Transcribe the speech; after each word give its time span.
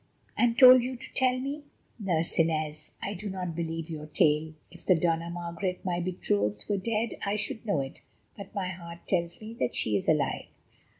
"And 0.35 0.57
told 0.57 0.81
you 0.81 0.95
to 0.95 1.13
tell 1.13 1.37
me? 1.39 1.61
Nurse 1.99 2.39
Inez, 2.39 2.93
I 3.03 3.13
do 3.13 3.29
not 3.29 3.55
believe 3.55 3.87
your 3.87 4.07
tale. 4.07 4.55
If 4.71 4.83
the 4.83 4.95
Dona 4.95 5.29
Margaret, 5.29 5.85
my 5.85 5.99
betrothed, 5.99 6.65
were 6.67 6.77
dead 6.77 7.17
I 7.23 7.35
should 7.35 7.67
know 7.67 7.81
it; 7.81 8.01
but 8.35 8.55
my 8.55 8.69
heart 8.69 9.05
tells 9.07 9.39
me 9.39 9.53
that 9.59 9.75
she 9.75 9.95
is 9.95 10.09
alive." 10.09 10.47